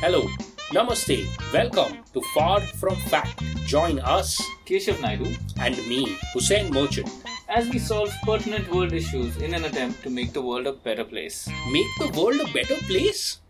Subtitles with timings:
[0.00, 0.28] Hello,
[0.72, 3.42] Namaste, welcome to Far From Fact.
[3.66, 7.08] Join us Keshav Naidu and me, Hussein Merchant.
[7.48, 11.04] as we solve pertinent world issues in an attempt to make the world a better
[11.04, 11.48] place.
[11.72, 13.40] Make the world a better place?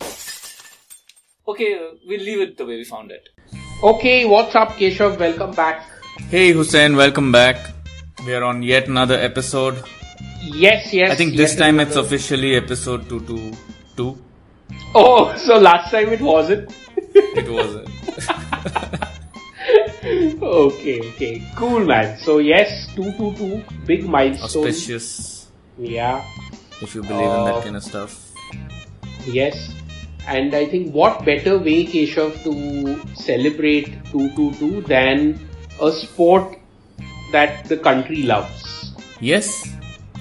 [1.47, 1.71] Okay,
[2.07, 3.29] we'll leave it the way we found it.
[3.83, 5.19] Okay, what's up, Keshav?
[5.19, 5.85] Welcome back.
[6.30, 7.57] Hey Hussein, welcome back.
[8.27, 9.83] We are on yet another episode.
[10.43, 11.11] Yes, yes.
[11.11, 14.28] I think this yet time it's officially episode 222.
[14.95, 16.71] Oh, so last time it wasn't.
[17.14, 17.89] It wasn't.
[20.43, 21.43] okay, okay.
[21.57, 22.18] Cool, man.
[22.18, 24.64] So, yes, 222, big milestone.
[24.66, 26.25] auspicious, Yeah,
[26.82, 28.32] if you believe in Uh, that kind of stuff.
[29.27, 29.57] yes.
[30.27, 35.39] And I think what better way, Keshav, to celebrate 222 than
[35.80, 36.58] a sport
[37.33, 38.92] that the country loves?
[39.20, 39.66] Yes,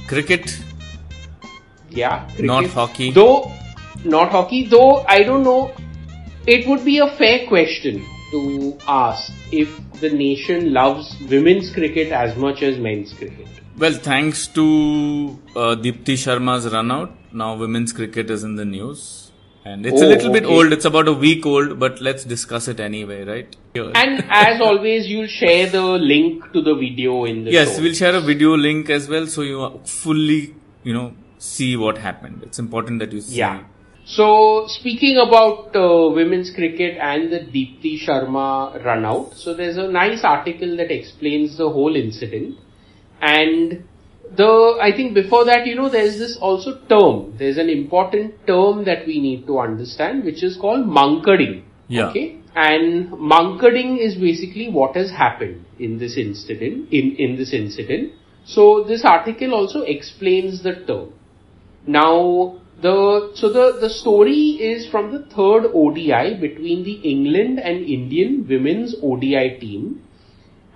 [0.08, 0.58] cricket,
[1.90, 3.12] Yeah, not hockey.
[3.12, 3.52] Though,
[4.06, 5.74] not hockey, though I don't know,
[6.46, 12.36] it would be a fair question to ask if the nation loves women's cricket as
[12.38, 13.48] much as men's cricket.
[13.78, 19.32] Well, thanks to uh, Deepti Sharma's run out, now women's cricket is in the news.
[19.66, 20.54] And it's a Oh, little bit okay.
[20.56, 23.54] old, it's about a week old, but let's discuss it anyway, right?
[23.74, 23.92] Here.
[23.96, 27.82] And as always, you'll share the link to the video in the Yes, show.
[27.84, 32.44] we'll share a video link as well so you fully, you know, see what happened.
[32.44, 33.36] It's important that you see.
[33.40, 33.64] Yeah.
[34.10, 39.90] So, speaking about uh, women's cricket and the Deepti Sharma run out, so there's a
[39.90, 42.58] nice article that explains the whole incident.
[43.20, 43.84] And
[44.34, 48.86] the, I think before that, you know, there's this also term, there's an important term
[48.86, 51.64] that we need to understand, which is called mankading.
[51.90, 52.08] Yeah.
[52.08, 52.40] Okay.
[52.56, 58.14] And mankading is basically what has happened in this incident, in, in this incident.
[58.46, 61.12] So this article also explains the term.
[61.86, 67.86] Now, the so the, the story is from the third ODI between the England and
[67.86, 70.04] Indian women's ODI team,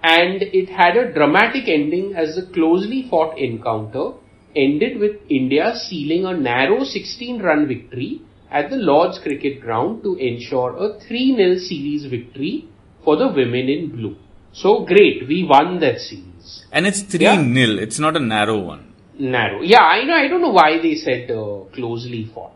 [0.03, 4.13] and it had a dramatic ending as the closely fought encounter
[4.55, 10.15] ended with India sealing a narrow 16 run victory at the Lord's Cricket Ground to
[10.15, 12.67] ensure a 3 0 series victory
[13.03, 14.15] for the women in blue.
[14.53, 17.41] So great, we won that series And it's 3 Yeah.
[17.85, 18.87] It's not a narrow one.
[19.17, 19.61] narrow.
[19.61, 20.13] Yeah, I know.
[20.15, 22.55] I don't know why they said uh, closely fought.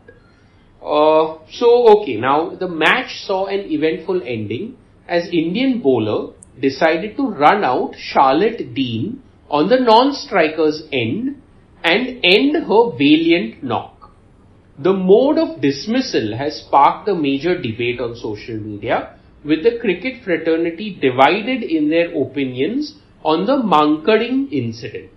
[0.82, 4.76] Uh, so okay, now the match saw an eventful ending
[5.08, 11.42] as Indian bowler decided to run out Charlotte Dean on the non-striker's end
[11.82, 14.10] and end her valiant knock.
[14.78, 20.22] The mode of dismissal has sparked a major debate on social media, with the cricket
[20.24, 25.10] fraternity divided in their opinions on the Mankading incident.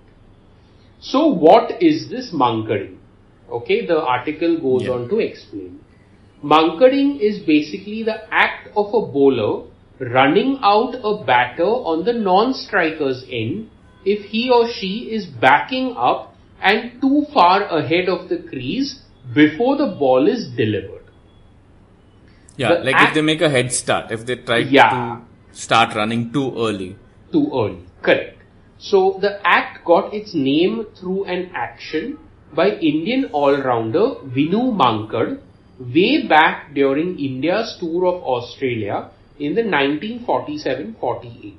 [1.00, 2.99] So what is this Mankading?
[3.52, 4.92] Okay, the article goes Yeah.
[4.94, 5.80] on to explain.
[6.44, 9.66] Mankading is basically the act of a bowler
[10.00, 13.70] running out a batter on the non-striker's end
[14.06, 19.02] if he or she is backing up and too far ahead of the crease
[19.34, 21.04] before the ball is delivered.
[22.58, 24.90] Yeah, The like act- if they make a head start, if they try Yeah.
[24.90, 26.96] to start running too early.
[27.31, 27.78] too early.
[28.02, 28.38] Correct.
[28.80, 32.18] So the act got its name through an action
[32.56, 35.40] by Indian all-rounder Vinu Mankad
[35.80, 41.56] way back during India's tour of Australia in the 1947-48.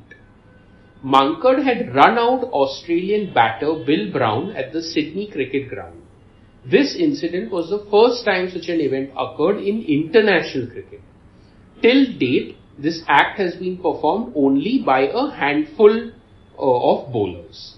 [1.04, 6.02] Mankad had run out Australian batter Bill Brown at the Sydney Cricket Ground.
[6.70, 11.00] This incident was the first time such an event occurred in international cricket.
[11.80, 16.10] Till date, this act has been performed only by a handful
[16.58, 17.76] uh, of bowlers.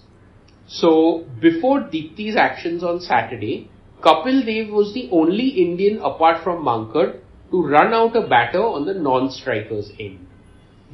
[0.67, 3.69] So, before Deepti's actions on Saturday,
[4.01, 7.19] Kapil Dev was the only Indian apart from Mankad
[7.51, 10.27] to run out a batter on the non-striker's end.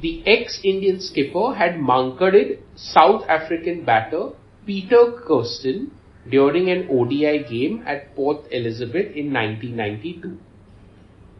[0.01, 4.29] The ex-Indian skipper had Mankaded South African batter
[4.65, 5.91] Peter Kirsten
[6.29, 10.37] during an ODI game at Port Elizabeth in 1992.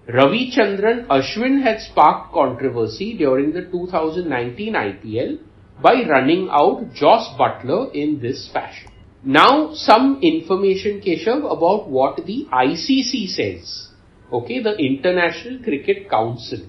[0.10, 5.40] Ravichandran Ashwin had sparked controversy during the 2019 IPL
[5.82, 8.92] by running out Jos Buttler in this fashion.
[9.24, 13.90] Now some information Keshav about what the ICC says.
[14.32, 16.60] Okay, the International Cricket Council.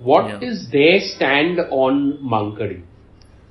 [0.00, 0.70] What is Yeah.
[0.76, 2.82] their stand on Mankadi?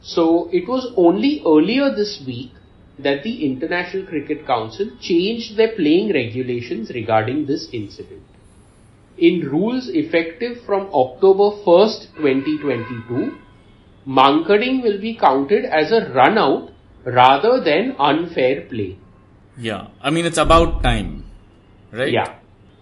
[0.01, 2.51] So it was only earlier this week
[2.99, 8.23] that the International Cricket Council changed their playing regulations regarding this incident
[9.17, 13.35] in rules effective from October 1st, 2022,
[14.07, 16.71] Mankading will be counted as a run out
[17.03, 18.97] rather than unfair play.
[19.57, 19.87] Yeah.
[20.01, 21.25] I mean, it's about time.
[21.91, 22.11] Right?
[22.11, 22.35] Yeah.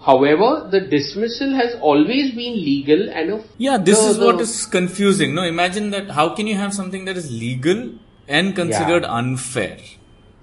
[0.05, 4.43] However, the dismissal has always been legal and a Yeah, this the- is what the-
[4.43, 5.33] is confusing.
[5.33, 6.11] No, imagine that.
[6.11, 7.89] How can you have something that is legal
[8.27, 9.15] and considered Yeah.
[9.15, 9.77] unfair?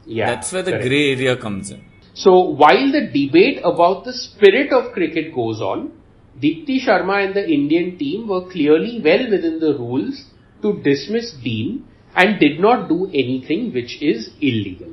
[0.04, 0.88] yeah, That's where the correct.
[0.88, 1.82] grey area comes in.
[2.14, 5.92] So while the debate about the spirit of cricket goes on,
[6.40, 10.24] Deepti Sharma and the Indian team were clearly well within the rules
[10.62, 14.90] to dismiss Dean and did not do anything which is illegal.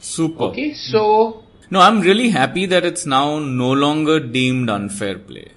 [0.00, 0.44] Super.
[0.44, 5.48] Okay, so No, I'm really happy that it's now no longer deemed unfair play.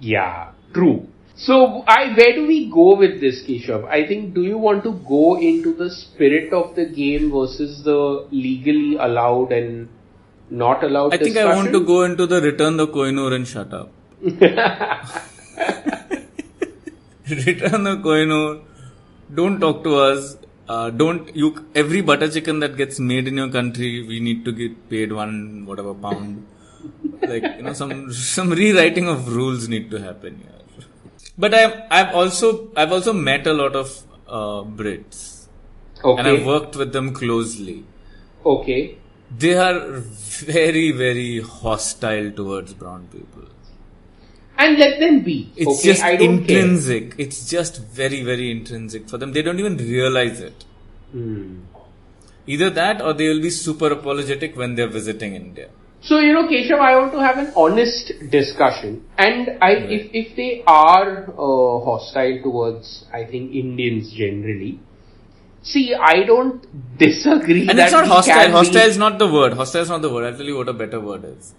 [0.00, 1.06] yeah, true.
[1.36, 1.56] So
[1.86, 3.84] I where do we go with this, Keshav?
[3.96, 8.26] I think do you want to go into the spirit of the game versus the
[8.32, 9.88] legally allowed and
[10.50, 11.14] not allowed?
[11.14, 13.92] I think I want to go into the return the Kohinoor and shut up.
[17.30, 18.62] return the Kohinoor.
[19.34, 20.36] Don't talk to us.
[20.68, 21.66] Uh, don't you?
[21.74, 25.64] Every butter chicken that gets made in your country, we need to get paid one
[25.66, 26.46] whatever pound.
[27.22, 30.86] like you know, some some rewriting of rules need to happen here.
[31.36, 35.46] But I've I've also I've also met a lot of uh, Brits,
[36.04, 36.18] okay.
[36.18, 37.84] and I've worked with them closely.
[38.44, 38.98] Okay.
[39.36, 43.44] They are very very hostile towards brown people.
[44.58, 45.52] And let them be.
[45.56, 46.58] It's okay, just I don't care.
[46.58, 47.14] intrinsic.
[47.16, 49.32] It's just very, very intrinsic for them.
[49.32, 50.64] They don't even realize it.
[51.12, 51.60] Hmm.
[52.46, 55.68] Either that or they will be super apologetic when they're visiting India.
[56.00, 60.36] So you know, Keshav, I want to have an honest discussion, and I, if if
[60.36, 64.78] they are uh, hostile towards, I think Indians generally.
[65.62, 66.64] See, I don't
[66.98, 67.68] disagree.
[67.68, 68.50] And that it's not hostile.
[68.52, 69.54] Hostile is not the word.
[69.54, 70.24] Hostile is not the word.
[70.24, 71.52] I'll tell you what a better word is.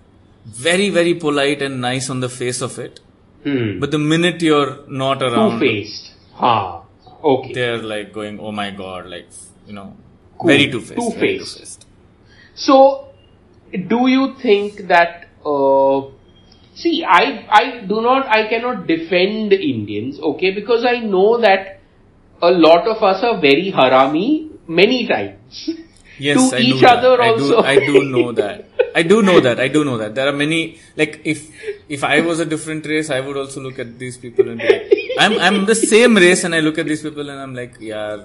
[0.51, 2.99] Very, very polite and nice on the face of it.
[3.43, 3.79] Hmm.
[3.79, 6.11] But the minute you're not around, Two-faced.
[6.33, 6.83] Ha.
[7.23, 7.53] Okay.
[7.53, 9.27] they're like going, oh my god, like,
[9.67, 9.95] you know,
[10.37, 10.47] Cool.
[10.47, 11.17] very two-faced.
[11.17, 11.85] very two-faced.
[12.55, 13.09] So,
[13.87, 15.27] do you think that?
[15.45, 16.11] Uh,
[16.75, 21.79] see, I I do not, I cannot defend Indians, okay, because I know that
[22.41, 25.69] a lot of us are very harami many times.
[26.19, 27.29] Yes, to I each know other that.
[27.31, 27.61] also.
[27.63, 28.65] I do, I do know that.
[28.95, 29.59] I do know that.
[29.59, 30.15] I do know that.
[30.15, 31.49] There are many, like, if,
[31.87, 34.67] if I was a different race, I would also look at these people and be
[34.67, 37.75] like, I'm, I'm the same race and I look at these people and I'm like,
[37.79, 38.23] yeah,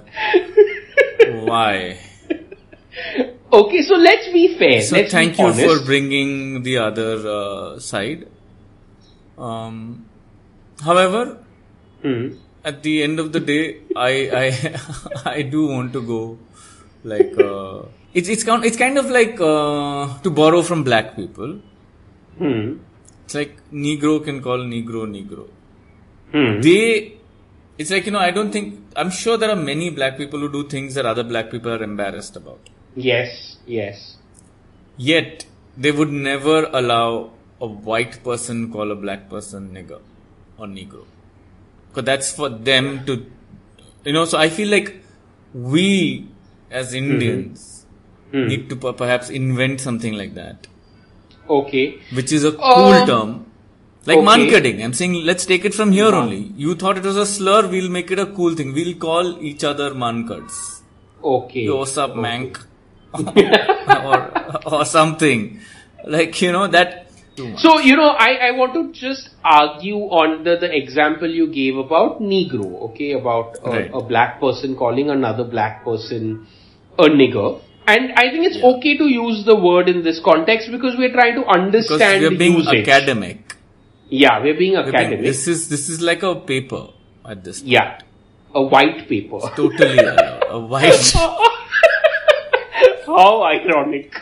[1.44, 1.98] why?
[3.52, 4.80] Okay, so let's be fair.
[4.82, 5.64] So let's thank you honest.
[5.64, 8.26] for bringing the other uh, side.
[9.38, 10.06] Um,
[10.82, 11.38] however,
[12.02, 12.36] Hmm.
[12.64, 14.10] at the end of the day, I
[14.42, 14.80] I
[15.38, 16.38] I do want to go
[17.04, 17.82] like uh,
[18.14, 21.60] it's it's kind it's kind of like uh, to borrow from black people.
[22.38, 22.78] Hmm.
[23.24, 25.48] It's like Negro can call Negro Negro.
[26.32, 26.60] Hmm.
[26.60, 27.14] They,
[27.78, 30.50] it's like you know I don't think I'm sure there are many black people who
[30.50, 32.70] do things that other black people are embarrassed about.
[32.96, 34.16] Yes, yes.
[34.96, 35.46] Yet
[35.76, 40.00] they would never allow a white person call a black person nigger
[40.58, 41.04] or negro.
[41.88, 43.26] Because that's for them to,
[44.04, 45.02] you know, so I feel like
[45.52, 46.28] we
[46.70, 47.86] as Indians
[48.32, 48.48] Hmm.
[48.48, 50.66] need to perhaps invent something like that,
[51.48, 51.98] Okay.
[52.12, 53.46] which is a cool Um, term.
[54.06, 54.82] Like okay.
[54.82, 56.52] I'm saying let's take it from here only.
[56.56, 58.74] You thought it was a slur, we'll make it a cool thing.
[58.74, 60.82] We'll call each other mankads.
[61.22, 61.62] Okay.
[61.62, 62.58] Yo, what's up, mank?
[63.14, 65.60] or, or something.
[66.04, 67.03] Like, you know, that.
[67.36, 71.76] So, you know, I, I want to just argue on the, the example you gave
[71.76, 73.90] about Negro, okay, about a, Right.
[73.92, 76.46] a black person calling another black person
[76.96, 77.60] a nigger.
[77.88, 81.34] And I think it's okay to use the word in this context because we're trying
[81.34, 82.86] to because understand we're being usage.
[82.88, 83.56] academic.
[84.08, 85.24] Yeah, we're being We're being- academic.
[85.24, 86.86] this is this is like a paper
[87.28, 87.60] at this.
[87.60, 87.72] point.
[87.72, 87.98] yeah,
[88.54, 89.40] a white paper.
[89.56, 90.44] Totally allowed.
[90.50, 91.12] a white.
[93.06, 94.14] How ironic.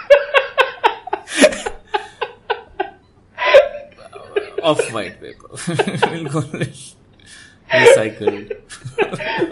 [4.62, 5.48] Off-white paper.
[6.10, 6.66] we'll
[7.72, 8.52] recycled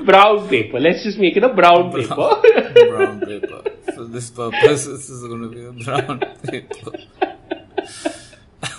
[0.05, 0.81] brown paper.
[0.81, 2.14] Let's just make it a brown paper.
[2.90, 3.62] brown paper.
[3.95, 6.93] For this purpose, this is going to be a brown paper.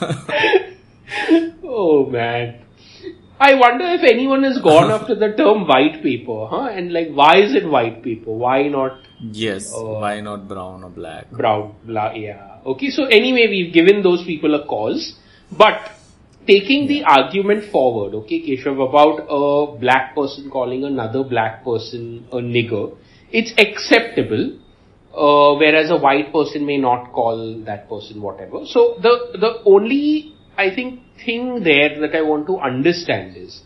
[1.73, 2.65] Oh man.
[3.39, 6.67] I wonder if anyone has gone after the term white paper, huh?
[6.67, 8.31] And like, why is it white paper?
[8.31, 9.71] Why not Yes.
[9.73, 9.99] Oh.
[9.99, 11.31] Why not brown or black?
[11.31, 11.75] brown?
[11.85, 12.59] Blah, yeah.
[12.65, 15.15] Okay, so anyway, we've given those people a cause.
[15.51, 15.91] But
[16.47, 22.37] taking the argument forward, okay, Keshav, about a black person calling another black person a
[22.37, 22.95] nigger,
[23.31, 24.57] it's acceptable.
[25.13, 28.65] Uh, whereas a white person may not call that person whatever.
[28.65, 33.61] So the the only I think thing there that I want to understand is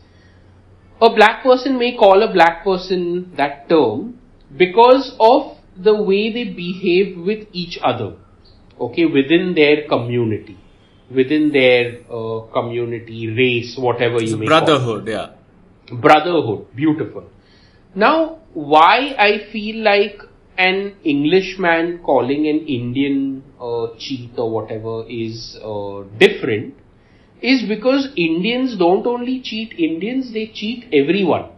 [0.99, 4.19] a black person may call a black person that term
[4.57, 8.15] because of the way they behave with each other,
[8.79, 10.57] okay, within their community.
[11.09, 14.65] Within their uh, community, race, whatever you may call it.
[14.65, 15.29] Brotherhood, yeah.
[15.91, 17.29] brotherhood beautiful.
[17.93, 20.17] Now why i feel like
[20.57, 26.73] an englishman calling an indian uh, cheat or whatever is uh, different
[27.41, 29.73] is because indians don't only cheat.
[29.77, 31.49] Indians they cheat everyone.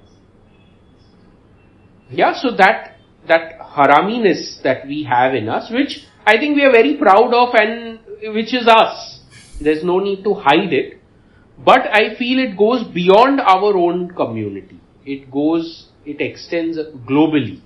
[2.09, 6.71] Yeah so that that haraminess that we have in us which i think we are
[6.71, 7.99] very proud of and
[8.33, 9.16] which is us
[9.59, 10.97] there's no need to hide it
[11.57, 14.79] but I feel it goes beyond our own community.
[15.05, 17.61] It goes, it extends globally.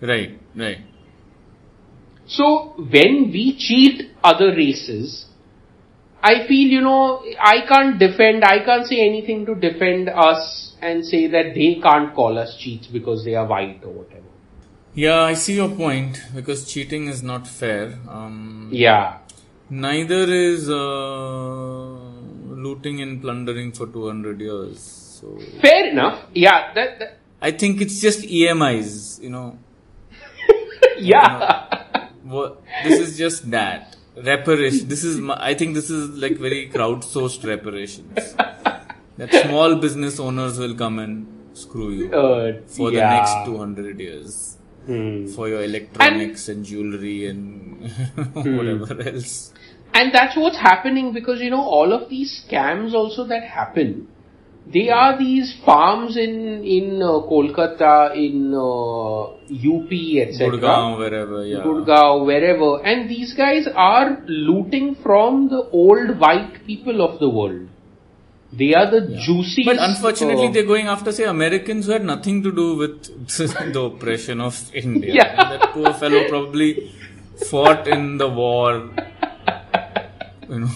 [0.00, 0.78] Right, right.
[2.26, 5.26] So when we cheat other races,
[6.22, 11.04] I feel, you know, I can't defend, I can't say anything to defend us and
[11.04, 14.22] say that they can't call us cheats because they are white or whatever.
[14.94, 17.98] Yeah, I see your point because cheating is not fair.
[18.08, 19.18] Um, Yeah.
[19.70, 20.74] Neither is uh,
[22.66, 24.78] looting and plundering for 200 years.
[25.20, 26.20] So Fair enough.
[26.34, 29.58] Yeah, that, that I think it's just EMIs, you know.
[30.98, 32.08] yeah.
[32.22, 33.96] What, this is just that.
[34.16, 34.88] Reparation.
[34.88, 38.34] This is, my, I think this is like very crowdsourced reparations.
[39.16, 43.10] that small business owners will come and screw you Uh, for yeah.
[43.10, 44.58] the next 200 years.
[44.86, 45.26] Hmm.
[45.34, 47.90] For your electronics and, jewelry and
[48.34, 49.52] whatever else.
[49.94, 54.08] And that's what's happening because you know all of these scams also that happen.
[54.66, 59.34] They are these farms in in uh, Kolkata, in uh,
[59.74, 59.92] UP,
[60.26, 60.58] etc.
[60.58, 61.58] Gurgaon, wherever, yeah.
[61.58, 67.68] Gurgaon, wherever, and these guys are looting from the old white people of the world.
[68.56, 69.64] They are the juicy.
[69.64, 73.26] But unfortunately, uh, they're going after, say, Americans who had nothing to do with
[73.72, 75.14] the oppression of India.
[75.14, 75.42] Yeah.
[75.42, 76.92] And that poor fellow probably
[77.50, 78.90] fought in the war.
[80.46, 80.68] You know,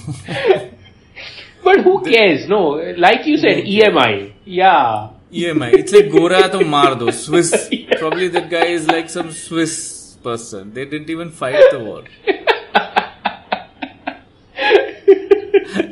[1.63, 2.49] but who cares?
[2.49, 4.33] No, like you said, EMI.
[4.47, 5.11] Yeah.
[5.31, 5.75] EMI.
[5.75, 7.69] It's like Gora to Mardo, Swiss.
[7.99, 10.73] Probably that guy is like some Swiss person.
[10.73, 12.05] They didn't even fight the war.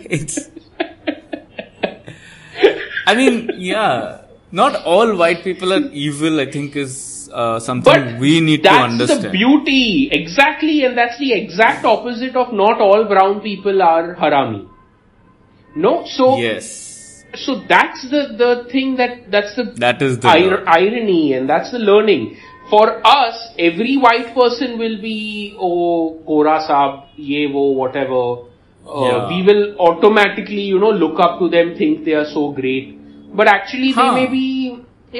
[0.09, 0.56] it's.
[3.07, 4.23] I mean, yeah.
[4.53, 8.71] Not all white people are evil, I think, is uh, something But we need to
[8.71, 9.09] understand.
[9.11, 14.15] that's the beauty, exactly, and that's the exact opposite of not all brown people are
[14.15, 14.69] harami.
[15.75, 17.25] No, so yes.
[17.35, 20.29] so that's the the thing that that's the That is the.
[20.39, 22.37] ir- irony, and that's the learning.
[22.71, 28.23] For us, every white person will be oh Gora Saab, ye wo, whatever.
[28.89, 29.29] Uh, Yeah.
[29.29, 32.96] We will automatically, you know, look up to them, think they are so great,
[33.41, 34.03] but actually Huh.
[34.03, 34.45] they may be,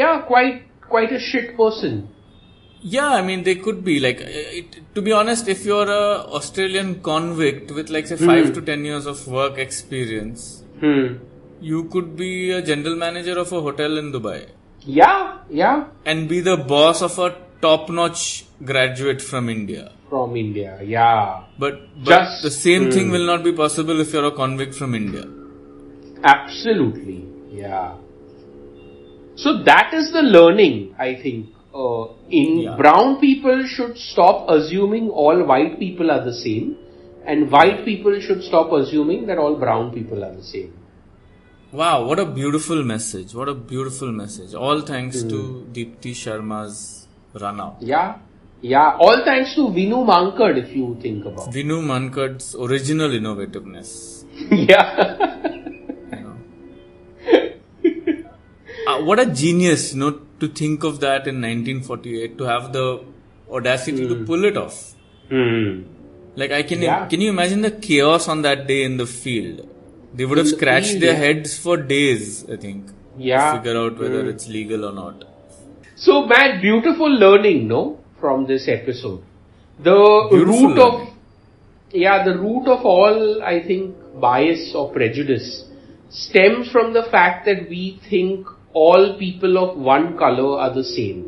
[0.03, 0.63] yeah, quite
[0.95, 1.97] quite a shit person.
[2.95, 4.21] Yeah, I mean, they could be like.
[4.25, 6.05] uh, It, to be honest, if you're a
[6.41, 10.45] Australian convict with like say five to ten years of work experience,
[10.85, 11.07] Hmm.
[11.73, 14.39] you could be a general manager of a hotel in Dubai
[15.01, 15.21] Yeah,
[15.61, 17.29] yeah, and be the boss of a
[17.67, 18.23] top-notch
[18.73, 19.85] graduate from India.
[20.11, 20.73] from India.
[20.89, 21.23] Yeah,
[21.63, 23.15] But, but Just- the same thing Hmm.
[23.15, 25.25] will not be possible if you're a convict from India.
[26.23, 27.25] absolutely.
[27.53, 27.95] Yeah.
[29.37, 31.47] So that is the learning, I think.
[31.75, 32.77] Uh, in Yeah.
[32.77, 36.77] brown people should stop assuming all white people are the same,
[37.27, 40.73] and white people should stop assuming that all brown people are the same.
[41.73, 43.35] Wow, what a beautiful message.
[43.35, 44.55] What a beautiful message.
[44.55, 47.77] All thanks to Deepti Sharma's run out.
[47.81, 48.17] Yeah,
[48.63, 48.97] yeah.
[48.99, 51.53] All thanks to Vinu Mankad, if you think about.
[51.53, 54.25] Vinu Mankad's original innovativeness.
[54.51, 55.56] yeah.
[59.09, 62.87] What a genius, you know, to think of that in 1948, to have the
[63.59, 64.77] audacity to pull it off.
[65.31, 65.71] Hmm.
[66.41, 67.07] Like I can, Yeah.
[67.13, 69.61] can you imagine the chaos on that day in the field?
[70.15, 71.25] They would have the scratched field, their yeah.
[71.27, 72.91] heads for days, I think.
[73.19, 73.53] Yeah.
[73.53, 74.33] To figure out whether Mm.
[74.35, 75.25] it's legal or not.
[76.07, 77.81] So, man, beautiful learning, no,
[78.21, 79.21] from this episode.
[79.89, 79.95] The
[80.31, 81.09] Beautiful root of,
[81.93, 83.95] yeah, the root of all, I think,
[84.27, 85.49] bias or prejudice
[86.11, 88.47] stems from the fact that we think
[88.85, 91.25] all people of one color are the same.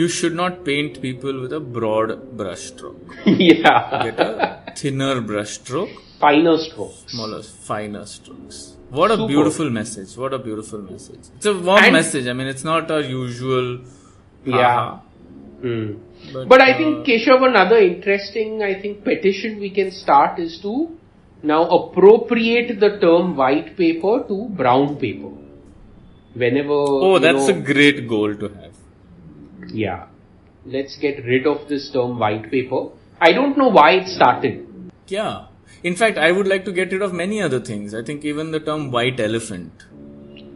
[0.00, 3.02] You should not paint people with a broad brushstroke.
[3.26, 4.02] yeah.
[4.06, 7.04] Get a thinner brushstroke, Finer strokes.
[7.12, 8.76] smaller, finer strokes.
[8.90, 9.28] What a Super.
[9.28, 10.16] beautiful message.
[10.16, 11.20] What a beautiful message.
[11.36, 12.26] It's a warm And- message.
[12.26, 13.68] I mean, it's not our usual.
[14.44, 14.98] Yeah.
[15.62, 15.92] Hmm.
[16.32, 20.58] But, But I uh, think, Keshav, another interesting, I think, petition we can start is
[20.62, 20.74] to
[21.42, 25.30] now appropriate the term white paper to brown paper.
[26.34, 26.72] Whenever.
[26.72, 28.72] Oh, that's know, a great goal to have.
[29.68, 30.06] Yeah.
[30.66, 32.88] Let's get rid of this term white paper.
[33.20, 34.66] I don't know why it started.
[35.08, 35.46] Yeah.
[35.82, 37.94] In fact, I would like to get rid of many other things.
[37.94, 39.84] I think even the term white elephant.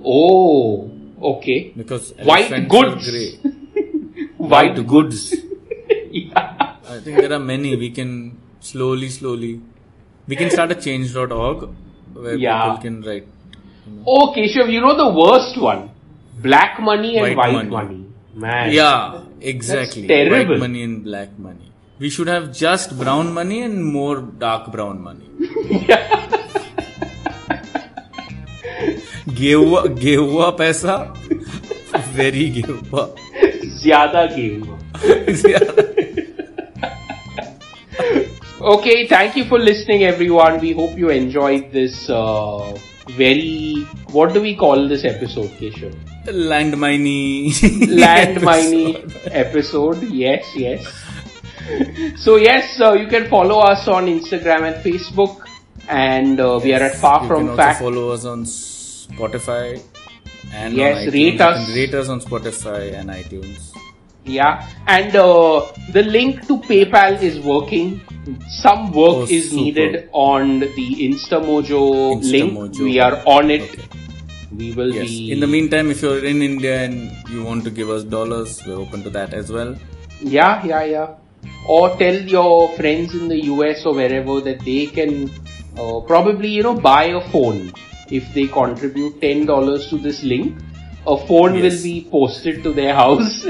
[0.05, 0.91] Oh,
[1.23, 1.73] okay.
[1.77, 3.11] Because White goods.
[4.37, 5.35] White White goods.
[6.11, 6.77] yeah.
[6.89, 7.77] I think there are many.
[7.77, 9.61] We can slowly, slowly.
[10.27, 11.69] We can start a change.org
[12.15, 12.63] where Yeah.
[12.63, 13.27] people can write.
[14.06, 15.90] Oh, Keshav, you know the worst one?
[16.42, 17.70] Black money and White white, money.
[17.70, 18.06] money.
[18.36, 18.72] Man.
[18.72, 20.08] Yeah, exactly.
[20.08, 20.54] terrible.
[20.56, 21.72] White money and black money.
[22.00, 25.28] We should have just brown money and more dark brown money.
[29.40, 30.96] गेहुआ गेहुआ पैसा
[32.16, 33.06] very गेहुआ
[33.84, 34.64] ज्यादा game.
[38.74, 40.60] Okay, thank you for listening, everyone.
[40.60, 42.78] We hope you enjoyed this uh,
[43.17, 43.87] very.
[44.13, 45.95] What do we call this episode, Keshav?
[46.31, 47.53] land miney
[47.89, 50.03] Land mining episode.
[50.11, 50.85] Yes, yes.
[52.17, 55.47] So yes, uh, you can follow us on Instagram and Facebook,
[55.89, 57.79] and uh, we are at Far you From can also Fact.
[57.81, 59.81] follow us on Spotify
[60.53, 61.67] and Yes, rate You us.
[61.67, 63.73] can rate us on Spotify and iTunes.
[64.25, 68.01] Yeah, and uh, the link to PayPal is working.
[68.49, 69.63] Some work Oh, is super.
[69.63, 70.69] needed on the
[71.07, 72.79] InstaMojo, link.
[72.79, 73.63] We are on it.
[73.63, 73.85] Okay.
[74.55, 75.07] We will Yes.
[75.09, 75.33] be.
[75.33, 78.75] In the meantime, if you're in India and you want to give us dollars, we're
[78.77, 79.75] open to that as well.
[80.21, 81.09] Yeah, yeah, yeah.
[81.67, 85.31] Or tell your friends in the US or wherever that they can
[85.79, 87.73] uh, probably, you know, buy a phone
[88.11, 90.59] if they contribute $10 to this link.
[91.07, 91.63] A phone Yes.
[91.77, 93.47] will be posted to their house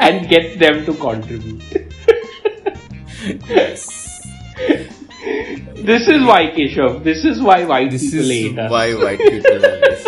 [0.00, 1.62] and get them to contribute.
[3.48, 3.86] Yes.
[5.90, 7.02] This is why, Keshav.
[7.04, 8.70] This is why white This people is hate us.
[8.70, 10.02] why white people love us.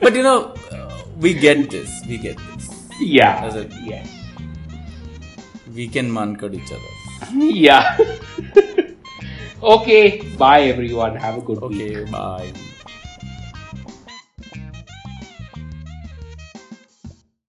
[0.00, 1.90] But you know, uh, we get this.
[2.08, 2.68] We get this.
[3.00, 3.44] Yeah.
[3.44, 4.08] As a- Yes.
[5.74, 6.92] We can mankad each other.
[7.34, 7.96] Yeah.
[9.62, 10.20] okay.
[10.38, 11.16] Bye, everyone.
[11.16, 11.80] Have a good week.
[11.80, 12.52] Okay, bye.